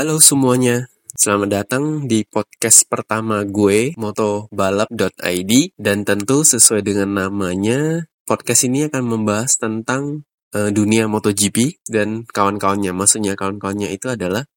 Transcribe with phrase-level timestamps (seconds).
[0.00, 5.52] Halo semuanya, selamat datang di podcast pertama gue, motobalap.id.
[5.76, 10.24] Dan tentu sesuai dengan namanya, podcast ini akan membahas tentang
[10.56, 12.96] uh, dunia MotoGP dan kawan-kawannya.
[12.96, 14.48] Maksudnya kawan-kawannya itu adalah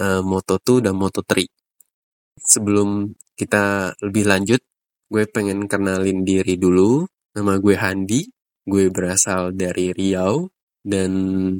[0.00, 1.44] uh, Moto2 dan Moto3.
[2.40, 4.64] Sebelum kita lebih lanjut,
[5.12, 7.04] gue pengen kenalin diri dulu.
[7.36, 8.24] Nama gue Handi,
[8.64, 10.48] gue berasal dari Riau,
[10.86, 11.10] dan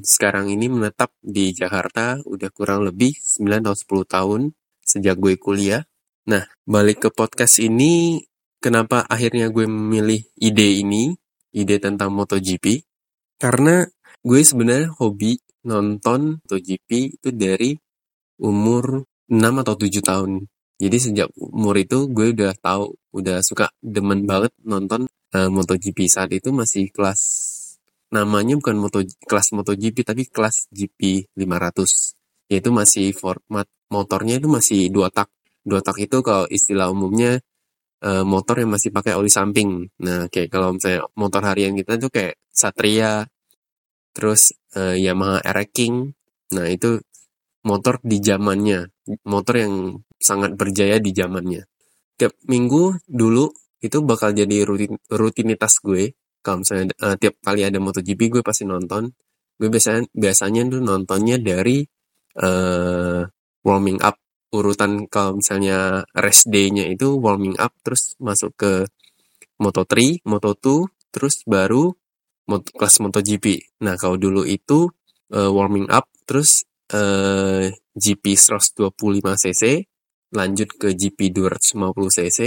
[0.06, 4.40] sekarang ini menetap di Jakarta udah kurang lebih 9 atau 10 tahun
[4.86, 5.82] sejak gue kuliah.
[6.30, 8.22] Nah, balik ke podcast ini,
[8.62, 11.10] kenapa akhirnya gue memilih ide ini,
[11.50, 12.86] ide tentang MotoGP?
[13.42, 13.82] Karena
[14.22, 17.74] gue sebenarnya hobi nonton MotoGP itu dari
[18.38, 20.46] umur 6 atau 7 tahun.
[20.78, 26.30] Jadi sejak umur itu gue udah tahu, udah suka demen banget nonton uh, MotoGP saat
[26.30, 27.18] itu masih kelas
[28.14, 34.90] namanya bukan moto kelas MotoGP tapi kelas GP 500 yaitu masih format motornya itu masih
[34.90, 35.30] dua tak.
[35.66, 37.42] Dua tak itu kalau istilah umumnya
[38.06, 39.90] uh, motor yang masih pakai oli samping.
[40.02, 43.26] Nah kayak kalau misalnya motor harian kita tuh kayak Satria
[44.14, 46.14] terus uh, Yamaha R King
[46.54, 47.02] nah itu
[47.66, 48.86] motor di zamannya.
[49.26, 49.74] Motor yang
[50.22, 51.66] sangat berjaya di zamannya.
[52.14, 53.50] Tiap minggu dulu
[53.82, 58.62] itu bakal jadi rutin, rutinitas gue kalau misalnya uh, tiap kali ada MotoGP gue pasti
[58.62, 59.10] nonton
[59.58, 61.82] gue biasanya biasanya tuh nontonnya dari
[62.38, 63.26] uh,
[63.66, 64.14] warming up
[64.54, 68.72] urutan kalau misalnya rest day-nya itu warming up terus masuk ke
[69.56, 71.96] Moto3, Moto2 terus baru
[72.46, 73.80] mot kelas MotoGP.
[73.82, 74.92] Nah, kalau dulu itu
[75.32, 78.92] uh, warming up terus uh, GP 125
[79.24, 79.62] cc
[80.36, 82.40] lanjut ke GP 250 cc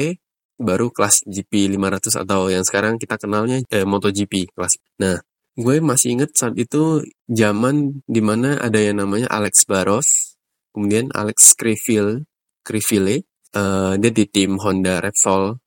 [0.59, 4.75] baru kelas GP 500 atau yang sekarang kita kenalnya eh, MotoGP kelas.
[4.99, 5.15] Nah,
[5.55, 10.35] gue masih inget saat itu zaman di mana ada yang namanya Alex Barros,
[10.75, 12.27] kemudian Alex Criville,
[12.61, 13.23] Criville,
[13.55, 15.57] uh, dia di tim Honda Repsol,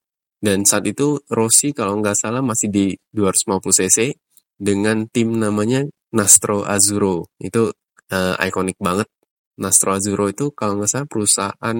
[0.44, 2.86] dan saat itu Rossi kalau nggak salah masih di
[3.16, 3.98] 250 cc
[4.60, 7.32] dengan tim namanya Nastro Azzurro.
[7.40, 7.72] Itu
[8.12, 9.08] uh, ikonik banget.
[9.60, 11.78] Nastro Azzurro itu kalau nggak salah perusahaan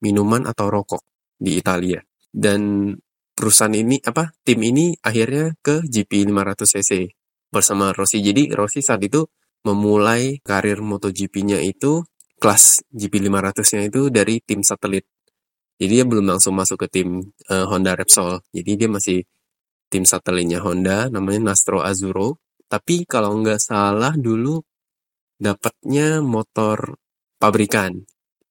[0.00, 1.04] minuman atau rokok
[1.36, 2.00] di Italia
[2.30, 2.94] dan
[3.34, 6.90] perusahaan ini apa tim ini akhirnya ke GP 500 cc
[7.50, 8.22] bersama Rossi.
[8.22, 9.26] Jadi Rossi saat itu
[9.66, 12.00] memulai karir MotoGP-nya itu
[12.40, 15.04] kelas GP 500-nya itu dari tim satelit.
[15.76, 17.20] Jadi dia belum langsung masuk ke tim
[17.52, 18.40] uh, Honda Repsol.
[18.52, 19.20] Jadi dia masih
[19.92, 22.40] tim satelitnya Honda namanya Nastro Azzurro.
[22.70, 24.60] Tapi kalau nggak salah dulu
[25.36, 26.96] dapatnya motor
[27.36, 27.96] pabrikan.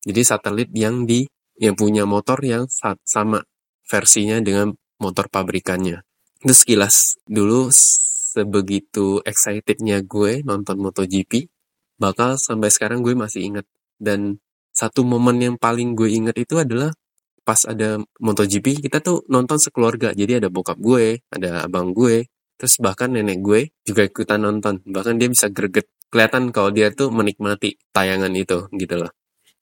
[0.01, 1.25] Jadi satelit yang di
[1.59, 2.65] yang punya motor yang
[3.03, 3.41] sama
[3.89, 6.05] versinya dengan motor pabrikannya.
[6.45, 11.49] Itu sekilas dulu sebegitu excitednya gue nonton MotoGP,
[11.97, 13.65] bakal sampai sekarang gue masih inget.
[13.99, 14.37] Dan
[14.71, 16.93] satu momen yang paling gue inget itu adalah
[17.41, 20.13] pas ada MotoGP, kita tuh nonton sekeluarga.
[20.13, 24.85] Jadi ada bokap gue, ada abang gue, terus bahkan nenek gue juga ikutan nonton.
[24.85, 25.89] Bahkan dia bisa greget.
[26.09, 29.11] Kelihatan kalau dia tuh menikmati tayangan itu gitu loh.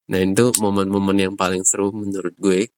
[0.08, 2.72] Nah itu momen-momen yang paling seru menurut gue.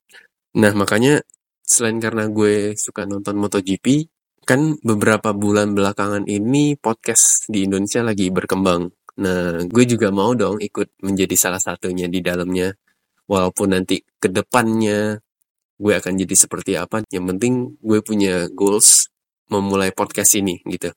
[0.57, 1.21] Nah makanya
[1.69, 4.09] selain karena gue suka nonton MotoGP,
[4.43, 8.89] kan beberapa bulan belakangan ini podcast di Indonesia lagi berkembang.
[9.21, 12.73] Nah, gue juga mau dong ikut menjadi salah satunya di dalamnya.
[13.29, 15.21] Walaupun nanti ke depannya
[15.77, 19.13] gue akan jadi seperti apa, yang penting gue punya goals
[19.53, 20.89] memulai podcast ini gitu.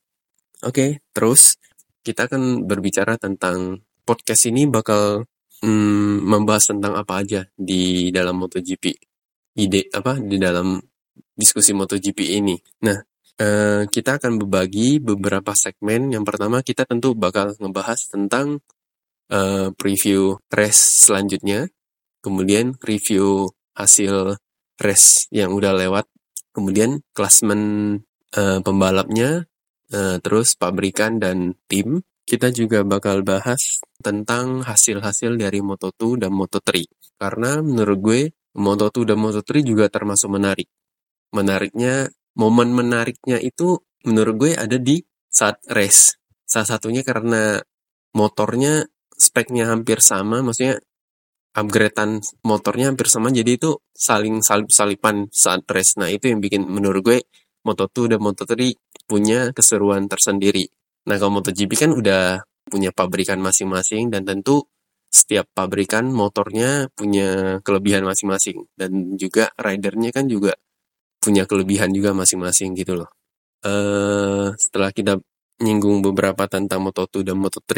[0.64, 1.60] Oke, terus
[2.00, 5.28] kita akan berbicara tentang podcast ini bakal
[5.60, 9.11] hmm, membahas tentang apa aja di dalam MotoGP
[9.56, 10.80] ide apa di dalam
[11.36, 12.56] diskusi MotoGP ini.
[12.84, 12.98] Nah,
[13.40, 16.12] eh, kita akan berbagi beberapa segmen.
[16.12, 18.60] Yang pertama kita tentu bakal ngebahas tentang
[19.32, 21.68] eh, preview race selanjutnya,
[22.20, 24.36] kemudian review hasil
[24.80, 26.06] race yang udah lewat,
[26.52, 27.62] kemudian klasmen
[28.36, 29.48] eh, pembalapnya,
[29.92, 32.04] eh, terus pabrikan dan tim.
[32.22, 36.86] Kita juga bakal bahas tentang hasil-hasil dari Moto2 dan Moto3.
[37.18, 38.20] Karena menurut gue
[38.54, 40.70] Moto2 dan Moto3 juga termasuk menarik.
[41.34, 45.02] Menariknya, momen menariknya itu menurut gue ada di
[45.32, 46.20] saat race.
[46.44, 47.58] Salah satunya karena
[48.12, 48.84] motornya
[49.16, 50.76] speknya hampir sama, maksudnya
[51.56, 55.96] upgradean motornya hampir sama, jadi itu saling salip-salipan saat race.
[55.96, 57.18] Nah itu yang bikin menurut gue
[57.64, 58.52] Moto2 dan Moto3
[59.08, 60.68] punya keseruan tersendiri.
[61.08, 64.64] Nah kalau MotoGP kan udah punya pabrikan masing-masing dan tentu
[65.12, 70.56] setiap pabrikan motornya punya kelebihan masing-masing dan juga ridernya kan juga
[71.20, 73.10] punya kelebihan juga masing-masing gitu loh.
[73.62, 75.22] Uh, setelah kita
[75.62, 77.70] nyinggung beberapa tentang Moto2 dan Moto3,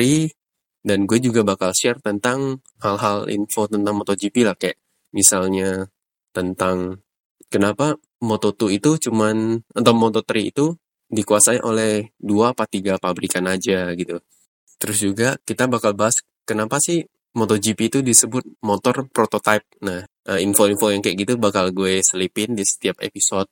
[0.85, 4.77] Dan gue juga bakal share tentang hal-hal info tentang MotoGP lah kayak
[5.17, 5.89] misalnya
[6.37, 7.01] tentang
[7.49, 10.77] kenapa Moto2 itu cuman atau Moto3 itu
[11.15, 14.19] dikuasai oleh dua apa tiga pabrikan aja gitu.
[14.83, 19.67] Terus juga kita bakal bahas kenapa sih MotoGP itu disebut motor prototype.
[19.83, 23.51] Nah, eh, info-info yang kayak gitu bakal gue selipin di setiap episode.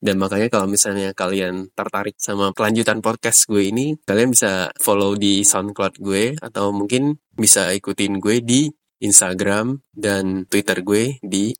[0.00, 5.46] Dan makanya kalau misalnya kalian tertarik sama kelanjutan podcast gue ini, kalian bisa follow di
[5.46, 8.66] SoundCloud gue atau mungkin bisa ikutin gue di
[9.00, 11.54] Instagram dan Twitter gue di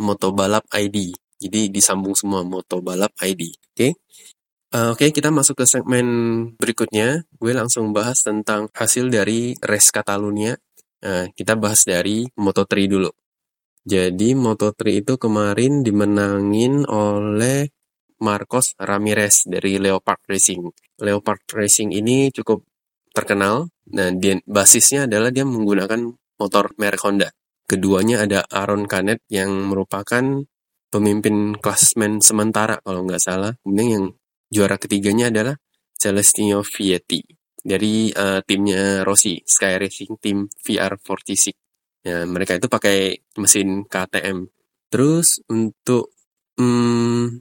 [0.00, 1.14] @motobalapid.
[1.38, 3.60] Jadi disambung semua motobalapid.
[3.74, 3.76] Oke?
[3.76, 3.92] Okay?
[4.74, 6.06] Uh, Oke, okay, kita masuk ke segmen
[6.58, 7.22] berikutnya.
[7.38, 10.58] Gue langsung bahas tentang hasil dari race Catalunya.
[10.98, 13.06] Uh, kita bahas dari Moto3 dulu.
[13.86, 17.70] Jadi Moto3 itu kemarin dimenangin oleh
[18.18, 20.66] Marcos Ramirez dari Leopard Racing.
[21.06, 22.66] Leopard Racing ini cukup
[23.14, 23.70] terkenal.
[23.94, 24.10] Nah,
[24.42, 26.02] basisnya adalah dia menggunakan
[26.34, 27.30] motor merek Honda.
[27.70, 30.42] Keduanya ada Aaron Canet yang merupakan
[30.90, 33.54] pemimpin klasmen sementara kalau nggak salah.
[33.62, 34.06] Kemudian yang
[34.50, 35.56] Juara ketiganya adalah
[35.94, 37.24] Celestino Vietti
[37.64, 41.56] dari uh, timnya Rossi, Sky Racing Team VR46.
[42.04, 44.44] Ya, mereka itu pakai mesin KTM.
[44.92, 46.12] Terus untuk
[46.60, 47.40] hmm,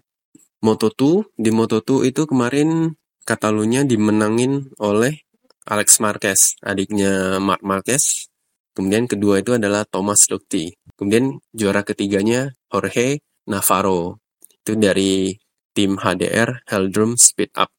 [0.64, 5.24] Moto2, di Moto2 itu kemarin Katalunya dimenangin oleh
[5.64, 8.28] Alex Marquez, adiknya Mark Marquez.
[8.76, 10.76] Kemudian kedua itu adalah Thomas Lutti.
[11.00, 14.20] Kemudian juara ketiganya Jorge Navarro.
[14.44, 15.32] Itu dari
[15.74, 17.74] tim HDR Heldrum Speed Up.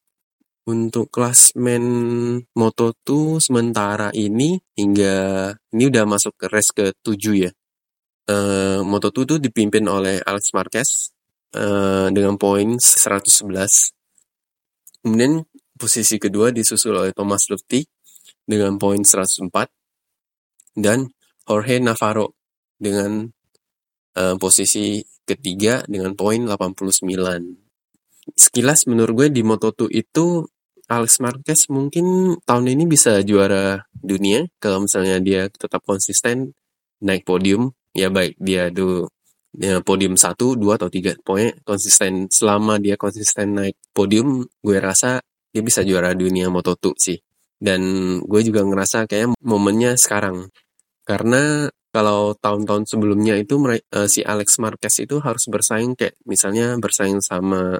[0.65, 1.83] Untuk klasmen
[2.57, 7.51] Moto2 sementara ini hingga ini udah masuk ke race ke-7 ya.
[8.25, 11.13] Uh, Moto2 itu dipimpin oleh Alex Marquez
[11.55, 13.93] uh, dengan poin 111.
[15.05, 15.45] Kemudian
[15.77, 17.85] posisi kedua disusul oleh Thomas Lutti
[18.41, 21.05] dengan poin 104 dan
[21.45, 22.33] Jorge Navarro
[22.81, 23.29] dengan
[24.17, 27.64] uh, posisi ketiga dengan poin 89
[28.33, 30.49] sekilas menurut gue di Moto2 itu
[30.85, 36.53] Alex Marquez mungkin tahun ini bisa juara dunia kalau misalnya dia tetap konsisten
[37.01, 37.73] naik podium.
[37.95, 39.07] Ya baik dia tuh
[39.55, 41.17] ya, podium satu dua atau tiga.
[41.25, 47.17] Pokoknya konsisten selama dia konsisten naik podium gue rasa dia bisa juara dunia Moto2 sih.
[47.55, 47.81] Dan
[48.21, 50.51] gue juga ngerasa kayak momennya sekarang.
[51.07, 53.79] Karena kalau tahun-tahun sebelumnya itu uh,
[54.11, 57.79] si Alex Marquez itu harus bersaing kayak misalnya bersaing sama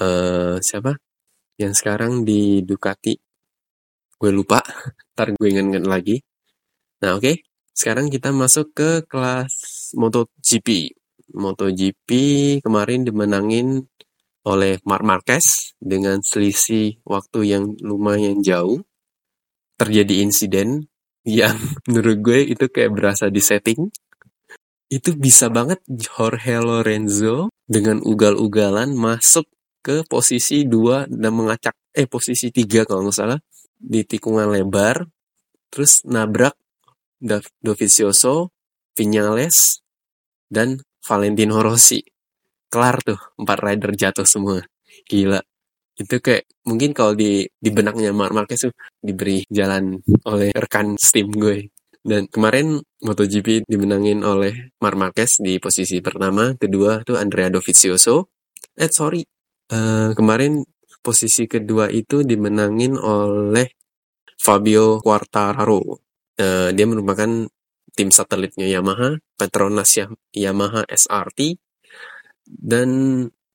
[0.00, 0.96] uh, siapa?
[1.60, 3.12] Yang sekarang di Ducati.
[4.16, 4.62] Gue lupa.
[5.16, 6.16] Ntar gue inget-inget lagi.
[7.02, 7.42] Nah oke.
[7.72, 9.52] Sekarang kita masuk ke kelas
[9.96, 10.92] MotoGP.
[11.32, 12.08] MotoGP
[12.60, 13.88] kemarin dimenangin
[14.44, 18.84] oleh Mark Marquez dengan selisih waktu yang lumayan jauh.
[19.80, 20.92] Terjadi insiden
[21.24, 21.56] yang
[21.88, 23.88] menurut gue itu kayak berasa di setting.
[24.92, 29.48] Itu bisa banget Jorge Lorenzo dengan ugal-ugalan masuk
[29.82, 33.38] ke posisi dua dan mengacak eh posisi tiga kalau nggak salah
[33.76, 35.02] di tikungan lebar
[35.68, 36.54] terus nabrak
[37.62, 38.50] Dovizioso,
[38.98, 39.78] Vinales,
[40.50, 42.02] dan Valentino Rossi.
[42.66, 44.58] Kelar tuh, empat rider jatuh semua.
[45.06, 45.38] Gila.
[45.94, 51.30] Itu kayak, mungkin kalau di, di benaknya Mark Marquez tuh diberi jalan oleh rekan steam
[51.30, 51.70] gue.
[52.02, 58.34] Dan kemarin MotoGP dimenangin oleh Mark Marquez di posisi pertama, kedua tuh Andrea Dovizioso.
[58.74, 59.22] Eh sorry,
[59.72, 60.68] Uh, kemarin
[61.00, 63.72] posisi kedua itu dimenangin oleh
[64.36, 65.96] Fabio Quartararo.
[66.36, 67.48] Uh, dia merupakan
[67.96, 69.96] tim satelitnya Yamaha, Petronas
[70.36, 71.56] Yamaha SRT.
[72.44, 72.88] Dan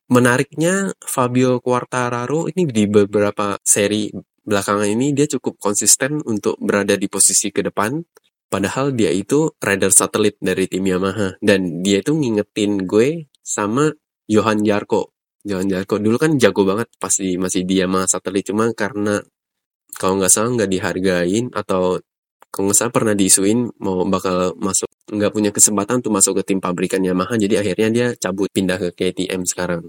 [0.10, 4.10] menariknya Fabio Quartararo ini di beberapa seri
[4.42, 8.02] belakangan ini dia cukup konsisten untuk berada di posisi ke depan.
[8.50, 11.38] Padahal dia itu rider satelit dari tim Yamaha.
[11.38, 13.94] Dan dia itu ngingetin gue sama
[14.26, 15.17] Johan Jarko
[15.48, 18.44] Jangan Jarko dulu kan jago banget pas di masih dia sama satelit.
[18.44, 19.24] Cuma karena
[19.96, 22.04] kalau nggak salah nggak dihargain atau
[22.52, 26.60] kalau nggak salah pernah diisuin mau bakal masuk nggak punya kesempatan untuk masuk ke tim
[26.60, 27.40] pabrikan Yamaha.
[27.40, 29.88] Jadi akhirnya dia cabut pindah ke KTM sekarang.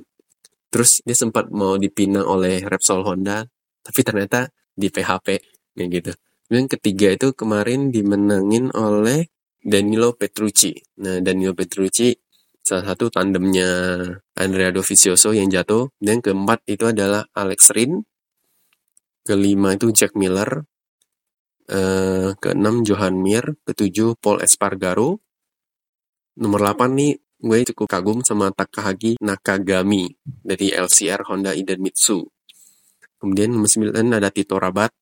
[0.71, 3.43] Terus dia sempat mau dipinang oleh Repsol Honda
[3.83, 4.47] tapi ternyata
[4.79, 5.27] di PHP
[5.75, 6.12] kayak gitu.
[6.49, 9.27] Dan ketiga itu kemarin dimenangin oleh
[9.59, 10.73] Danilo Petrucci.
[11.03, 12.15] Nah Danilo Petrucci
[12.68, 13.70] salah satu tandemnya
[14.37, 15.88] Andrea Dovizioso yang jatuh.
[15.96, 18.04] Dan keempat itu adalah Alex Rin.
[19.25, 20.68] Kelima itu Jack Miller.
[21.64, 23.56] Uh, keenam Johan Mir.
[23.64, 25.16] Ketujuh Paul Espargaro.
[26.37, 32.22] Nomor 8 nih gue cukup kagum sama Takahagi Nakagami dari LCR Honda Iden Mitsu.
[33.18, 34.92] Kemudian nomor 9 ada Tito Rabat.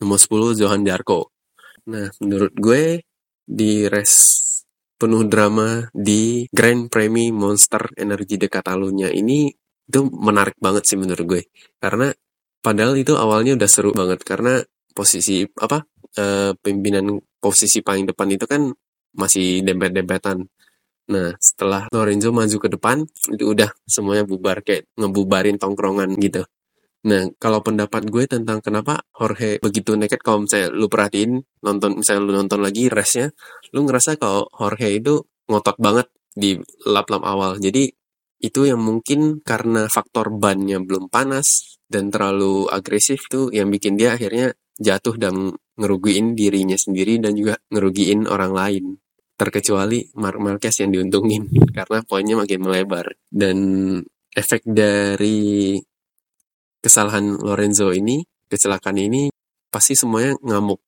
[0.00, 1.28] nomor 10 Johan Jarko.
[1.92, 3.04] Nah, menurut gue
[3.44, 4.49] di race
[5.00, 9.48] penuh drama di Grand Prix Monster Energy de Catalunya ini
[9.88, 11.42] itu menarik banget sih menurut gue.
[11.80, 12.12] Karena
[12.60, 14.60] padahal itu awalnya udah seru banget karena
[14.92, 15.80] posisi apa
[16.12, 18.68] e, pimpinan posisi paling depan itu kan
[19.16, 20.44] masih dempet-dempetan.
[21.10, 23.02] Nah, setelah Lorenzo maju ke depan,
[23.34, 26.46] itu udah semuanya bubar kayak ngebubarin tongkrongan gitu.
[27.00, 32.22] Nah, kalau pendapat gue tentang kenapa Jorge begitu naked, kalau misalnya lu perhatiin, nonton misalnya
[32.28, 33.32] lu nonton lagi race-nya,
[33.72, 37.56] lu ngerasa kalau Jorge itu ngotot banget di lap-lap awal.
[37.56, 37.88] Jadi,
[38.40, 44.16] itu yang mungkin karena faktor bannya belum panas dan terlalu agresif tuh yang bikin dia
[44.16, 48.84] akhirnya jatuh dan ngerugiin dirinya sendiri dan juga ngerugiin orang lain.
[49.36, 53.16] Terkecuali Mark Marquez yang diuntungin karena poinnya makin melebar.
[53.28, 53.56] Dan
[54.32, 55.76] efek dari
[56.80, 59.30] kesalahan Lorenzo ini, kecelakaan ini,
[59.70, 60.80] pasti semuanya ngamuk.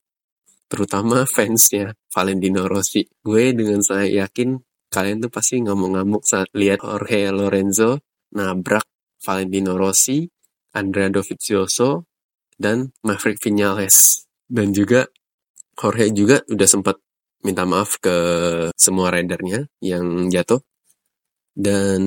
[0.66, 3.04] Terutama fansnya Valentino Rossi.
[3.20, 4.58] Gue dengan saya yakin
[4.92, 8.84] kalian tuh pasti ngamuk-ngamuk saat lihat Jorge Lorenzo nabrak
[9.22, 10.26] Valentino Rossi,
[10.74, 12.08] Andrea Dovizioso,
[12.58, 14.26] dan Maverick Vinales.
[14.48, 15.06] Dan juga
[15.76, 16.96] Jorge juga udah sempat
[17.42, 18.16] minta maaf ke
[18.74, 20.60] semua ridernya yang jatuh.
[21.52, 22.00] Dan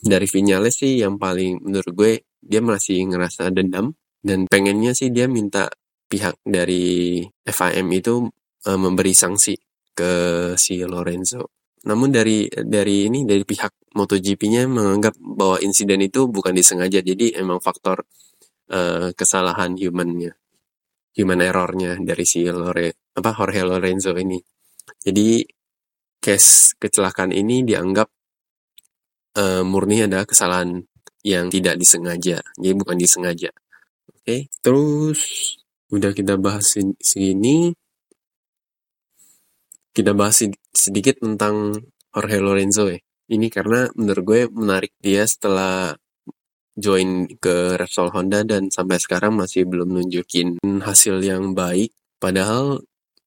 [0.00, 5.28] dari Vinales sih yang paling menurut gue dia masih ngerasa dendam dan pengennya sih dia
[5.28, 5.68] minta
[6.10, 8.26] pihak dari FIM itu
[8.66, 9.54] uh, memberi sanksi
[9.94, 10.12] ke
[10.58, 11.54] si Lorenzo.
[11.86, 17.58] Namun dari dari ini dari pihak MotoGP-nya menganggap bahwa insiden itu bukan disengaja, jadi emang
[17.62, 18.04] faktor
[18.68, 20.36] uh, kesalahan humannya,
[21.16, 24.36] human errornya dari si Lore apa Jorge Lorenzo ini.
[25.00, 25.40] Jadi
[26.20, 28.08] case kecelakaan ini dianggap
[29.40, 30.84] uh, murni ada kesalahan
[31.26, 32.40] yang tidak disengaja.
[32.56, 33.50] Jadi bukan disengaja.
[34.10, 34.40] Oke, okay.
[34.60, 35.20] terus
[35.92, 37.72] udah kita bahas segini.
[39.90, 41.74] Kita bahas sedikit tentang
[42.14, 42.98] Jorge Lorenzo ya.
[43.30, 45.94] Ini karena menurut gue menarik dia setelah
[46.74, 51.94] join ke Repsol Honda dan sampai sekarang masih belum nunjukin hasil yang baik.
[52.18, 52.82] Padahal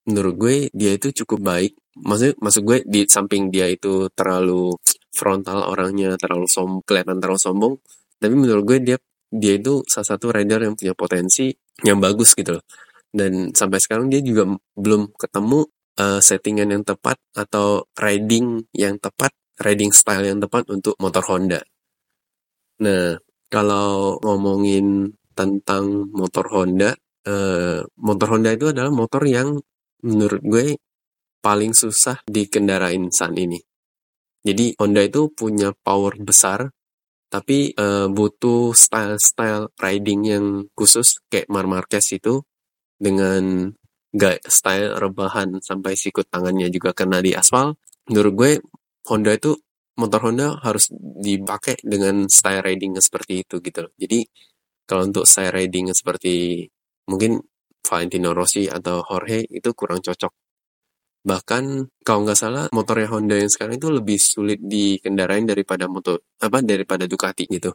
[0.08, 1.74] menurut gue dia itu cukup baik.
[1.94, 4.74] Maksud, maksud gue di samping dia itu terlalu
[5.14, 7.74] frontal orangnya terlalu som kelihatan terlalu sombong.
[8.18, 8.98] Tapi menurut gue dia
[9.34, 11.54] dia itu salah satu rider yang punya potensi
[11.86, 12.66] yang bagus gitu loh.
[13.14, 15.70] Dan sampai sekarang dia juga belum ketemu
[16.02, 21.62] uh, settingan yang tepat atau riding yang tepat riding style yang tepat untuk motor Honda.
[22.82, 23.18] Nah
[23.54, 26.98] kalau ngomongin tentang motor Honda
[27.30, 29.58] uh, motor Honda itu adalah motor yang
[30.04, 30.66] menurut gue
[31.44, 33.60] paling susah dikendarain saat ini
[34.44, 36.68] jadi Honda itu punya power besar,
[37.32, 40.46] tapi uh, butuh style-style riding yang
[40.76, 42.44] khusus kayak Mar Marquez itu
[43.00, 43.72] dengan
[44.14, 47.74] gak style rebahan sampai sikut tangannya juga kena di aspal.
[48.12, 48.52] Menurut gue
[49.10, 49.58] Honda itu
[49.98, 50.92] motor Honda harus
[51.24, 53.94] dipakai dengan style riding seperti itu gitu loh.
[53.98, 54.20] Jadi
[54.84, 56.68] kalau untuk style riding seperti
[57.10, 57.40] mungkin
[57.84, 60.43] Valentino Rossi atau Jorge itu kurang cocok
[61.24, 61.64] Bahkan
[62.04, 67.08] kalau nggak salah motornya Honda yang sekarang itu lebih sulit dikendarain daripada motor apa daripada
[67.08, 67.72] Ducati gitu.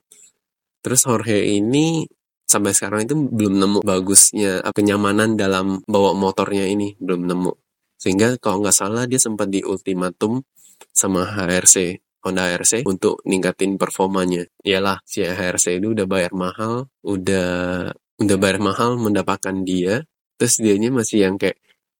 [0.84, 2.04] Terus Jorge ini
[2.44, 7.52] sampai sekarang itu belum nemu bagusnya kenyamanan dalam bawa motornya ini belum nemu.
[7.98, 10.44] Sehingga kalau nggak salah dia sempat di ultimatum
[10.92, 14.44] sama HRC Honda HRC untuk ningkatin performanya.
[14.60, 17.48] Iyalah si HRC itu udah bayar mahal, udah
[18.18, 20.02] udah bayar mahal mendapatkan dia,
[20.34, 21.56] terus dianya masih yang kayak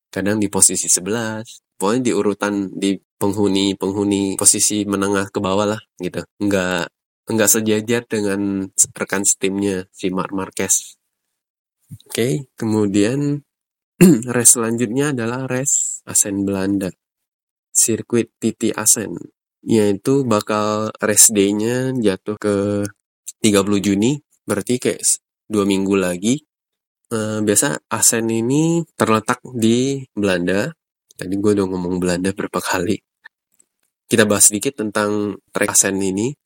[0.09, 6.23] kadang di posisi 11 pokoknya di urutan di penghuni-penghuni posisi menengah ke bawah lah gitu.
[6.43, 6.91] Nggak
[7.29, 10.99] nggak sejajar dengan rekan setimnya si Mark Marquez.
[12.09, 13.45] Oke kemudian
[14.35, 16.91] race selanjutnya adalah race Asen Belanda.
[17.71, 19.15] Sirkuit Titi Asen
[19.63, 22.55] yaitu bakal race day-nya jatuh ke
[23.43, 25.03] 30 Juni berarti kayak
[25.45, 26.48] dua minggu lagi
[27.09, 30.69] Uh, biasa Asen ini terletak di Belanda.
[31.17, 33.01] Tadi gue udah ngomong Belanda berapa kali.
[34.05, 36.37] Kita bahas sedikit tentang trek Asen ini.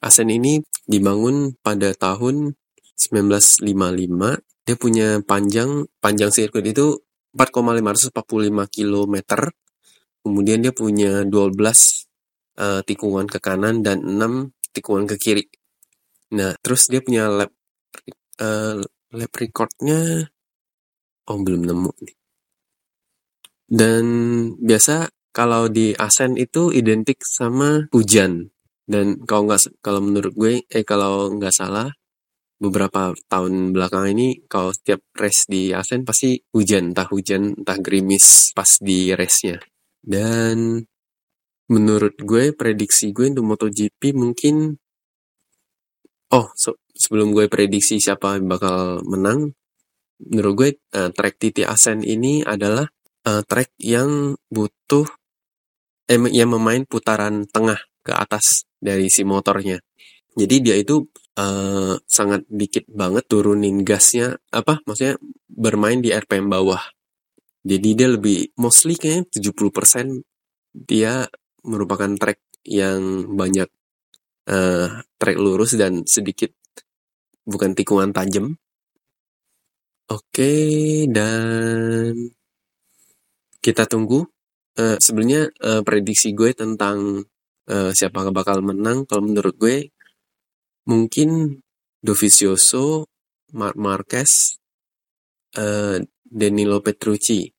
[0.00, 2.56] Asen ini dibangun pada tahun
[2.96, 3.68] 1955.
[4.64, 6.96] Dia punya panjang panjang sirkuit itu
[7.36, 8.16] 4,545
[8.72, 9.16] km.
[10.24, 11.76] Kemudian dia punya 12 uh,
[12.56, 15.44] eh, tikungan ke kanan dan 6 tikungan ke kiri.
[16.32, 17.52] Nah, terus dia punya lap
[18.40, 18.80] uh,
[19.14, 20.26] lab recordnya
[21.26, 22.16] oh belum nemu nih.
[23.66, 24.04] Dan
[24.62, 28.50] biasa kalau di Asen itu identik sama hujan.
[28.86, 31.90] Dan kalau nggak kalau menurut gue eh kalau nggak salah
[32.56, 38.56] beberapa tahun belakangan ini kalau setiap race di ASEAN pasti hujan, entah hujan, entah gerimis
[38.56, 39.60] pas di race-nya.
[40.00, 40.80] Dan
[41.68, 44.78] menurut gue prediksi gue untuk MotoGP mungkin
[46.32, 49.52] oh so, sebelum gue prediksi siapa bakal menang
[50.22, 52.88] menurut gue uh, track TT Asen ini adalah
[53.28, 55.04] uh, track yang butuh
[56.08, 59.82] eh, yang memain putaran tengah ke atas dari si motornya.
[60.36, 61.04] Jadi dia itu
[61.40, 65.16] uh, sangat dikit banget turunin gasnya apa maksudnya
[65.48, 66.80] bermain di RPM bawah.
[67.66, 70.22] Jadi dia lebih mostly kayaknya 70%
[70.76, 71.26] dia
[71.66, 73.66] merupakan track yang banyak
[74.50, 76.50] uh, track lurus dan sedikit
[77.46, 78.58] bukan tikungan tajam
[80.06, 82.14] Oke, dan
[83.58, 84.22] kita tunggu.
[84.78, 87.26] Uh, Sebenarnya uh, prediksi gue tentang
[87.66, 89.90] uh, siapa bakal menang, kalau menurut gue
[90.86, 91.58] mungkin
[91.98, 93.10] Dovizioso,
[93.58, 94.62] Mark Marquez,
[95.58, 97.50] uh, Danilo Petrucci.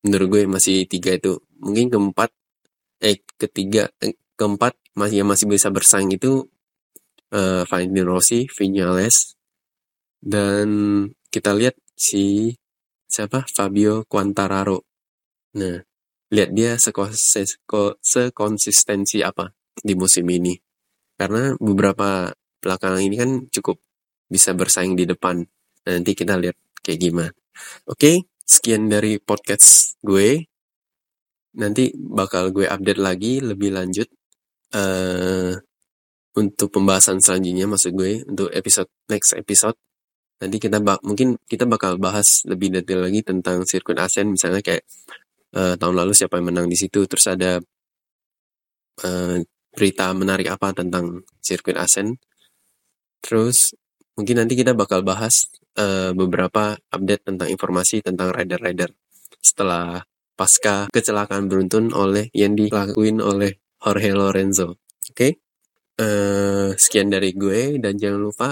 [0.00, 1.36] Menurut gue masih tiga itu.
[1.60, 2.32] Mungkin keempat,
[3.04, 6.50] eh ketiga, eh, keempat masih yang masih bisa bersaing itu
[7.34, 9.34] uh, Valentino Rossi, Vinales,
[10.20, 10.68] dan
[11.30, 12.54] kita lihat si
[13.06, 14.82] siapa Fabio Quantararo.
[15.58, 15.82] Nah,
[16.30, 20.54] lihat dia sekonsistensi apa di musim ini.
[21.18, 22.30] Karena beberapa
[22.62, 23.82] belakangan ini kan cukup
[24.30, 25.42] bisa bersaing di depan.
[25.86, 27.34] Nah, nanti kita lihat kayak gimana.
[27.90, 30.46] Oke, sekian dari podcast gue.
[31.58, 34.06] Nanti bakal gue update lagi lebih lanjut
[34.74, 35.52] uh,
[36.38, 39.76] untuk pembahasan selanjutnya maksud gue untuk episode next episode
[40.40, 44.32] nanti kita bak mungkin kita bakal bahas lebih detail lagi tentang sirkuit ASEAN.
[44.32, 44.88] Misalnya kayak
[45.52, 47.60] uh, tahun lalu siapa yang menang di situ terus ada
[49.04, 49.36] uh,
[49.70, 52.16] berita menarik apa tentang sirkuit ASEAN.
[53.20, 53.76] Terus
[54.16, 58.96] mungkin nanti kita bakal bahas uh, beberapa update tentang informasi tentang rider-rider
[59.44, 60.00] setelah
[60.40, 64.76] pasca kecelakaan beruntun oleh yang dilakuin oleh Jorge Lorenzo.
[64.76, 65.12] Oke.
[65.12, 65.32] Okay?
[66.00, 68.48] uh, sekian dari gue dan jangan lupa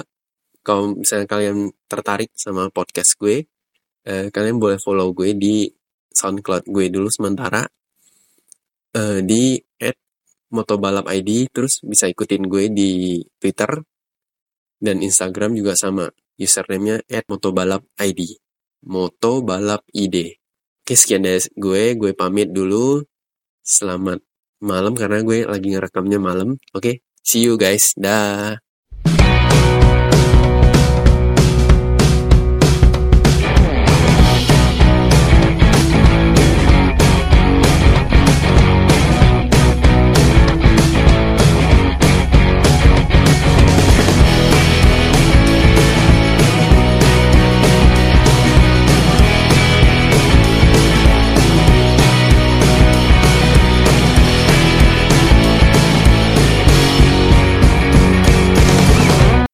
[0.62, 3.40] kalau misalnya kalian tertarik sama podcast gue,
[4.04, 5.64] eh, kalian boleh follow gue di
[6.12, 7.64] SoundCloud gue dulu sementara.
[8.92, 9.56] Eh, di
[10.52, 12.90] @motobalapid terus bisa ikutin gue di
[13.40, 13.80] Twitter
[14.76, 16.04] dan Instagram juga sama.
[16.36, 17.00] Username-nya
[17.32, 18.36] @motobalapid.
[18.84, 20.14] Motobalapid.
[20.84, 21.96] Oke sekian dari gue.
[21.96, 23.00] Gue pamit dulu.
[23.64, 24.20] Selamat
[24.62, 26.58] malam karena gue lagi ngerekamnya malam.
[26.74, 27.92] Oke see you guys.
[27.92, 28.56] Dah